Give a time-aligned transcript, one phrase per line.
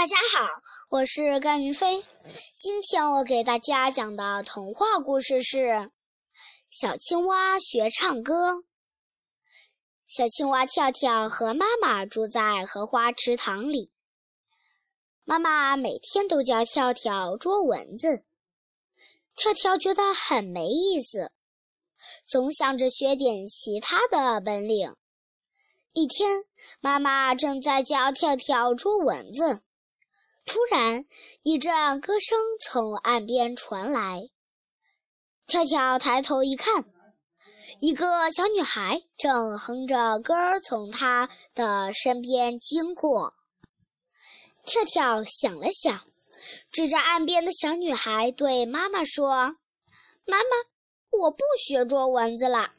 [0.00, 2.02] 大家好，我是甘云飞。
[2.56, 5.58] 今天我给大家讲的童话故事是
[6.70, 8.52] 《小青蛙学唱歌》。
[10.06, 13.92] 小青蛙跳跳和妈妈住在荷花池塘里，
[15.24, 18.24] 妈妈每天都教跳跳捉蚊子。
[19.36, 21.30] 跳跳觉得很没意思，
[22.24, 24.96] 总想着学点其他的本领。
[25.92, 26.44] 一天，
[26.80, 29.60] 妈妈正在教跳跳捉蚊子。
[30.44, 31.04] 突然，
[31.42, 34.28] 一阵歌声从岸边传来。
[35.46, 36.84] 跳跳抬头一看，
[37.80, 43.34] 一个小女孩正哼着歌从她的身边经过。
[44.64, 46.04] 跳跳想了想，
[46.72, 49.56] 指着岸边的小女孩对妈妈说
[50.26, 50.44] ：“妈妈，
[51.10, 52.70] 我不学捉蚊子了，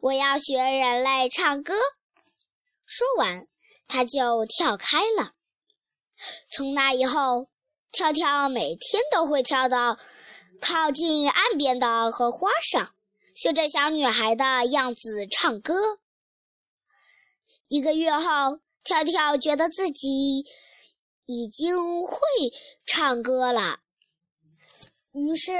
[0.00, 1.74] 我要学人类唱歌。”
[2.84, 3.48] 说完，
[3.88, 5.32] 他就跳开了。
[6.56, 7.50] 从那以后，
[7.92, 9.98] 跳跳每天都会跳到
[10.58, 12.94] 靠近岸边的荷花上，
[13.34, 15.98] 学着小女孩的样子唱歌。
[17.68, 20.46] 一个月后，跳跳觉得自己
[21.26, 22.16] 已经会
[22.86, 23.80] 唱歌了，
[25.12, 25.52] 于是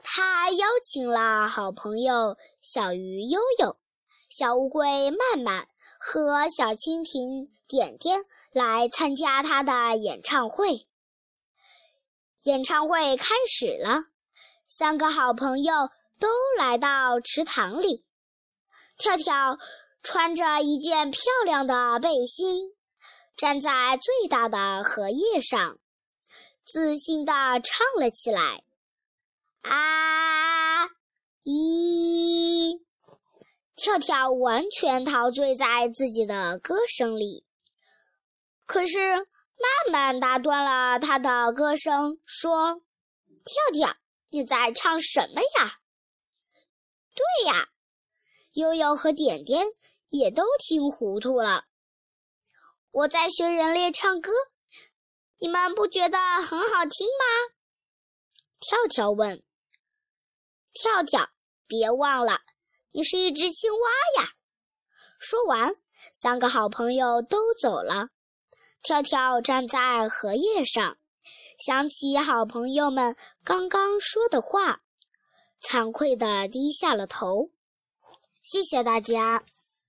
[0.00, 3.76] 他邀请了好朋友小鱼悠悠、
[4.30, 5.68] 小乌龟曼曼。
[6.02, 10.88] 和小蜻蜓点点来参加他的演唱会。
[12.44, 14.04] 演唱会开始了，
[14.66, 18.06] 三个好朋友都来到池塘里。
[18.96, 19.58] 跳跳
[20.02, 22.72] 穿着一件漂亮的背心，
[23.36, 25.78] 站在最大的荷叶上，
[26.64, 28.64] 自信地唱了起来
[29.68, 30.88] ：“啊，
[31.42, 32.80] 一。”
[33.82, 37.46] 跳跳完全陶醉在自己的歌声里，
[38.66, 42.82] 可是慢慢打断了他的歌声，说
[43.42, 43.96] ：“跳跳，
[44.28, 45.80] 你在唱什么呀
[47.16, 47.70] ？”“对呀。”
[48.52, 49.64] 悠悠和点点
[50.10, 51.64] 也都听糊涂了。
[52.92, 54.30] “我在学人类唱歌，
[55.38, 57.54] 你们不觉得很好听吗？”
[58.60, 59.42] 跳跳问。
[60.74, 61.30] “跳跳，
[61.66, 62.42] 别忘了。”
[62.92, 64.32] 你是一只青蛙呀！
[65.18, 65.74] 说完，
[66.12, 68.08] 三个好朋友都走了。
[68.82, 70.96] 跳跳站在荷叶上，
[71.58, 73.14] 想起好朋友们
[73.44, 74.80] 刚刚说的话，
[75.60, 77.50] 惭愧地低下了头。
[78.42, 79.44] 谢谢大家。